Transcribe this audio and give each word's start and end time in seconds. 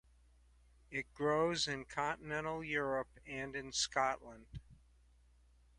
It 0.89 1.13
grows 1.13 1.67
in 1.67 1.85
continental 1.85 2.63
Europe 2.63 3.19
and 3.27 3.55
in 3.55 3.71
Scotland. 3.71 4.47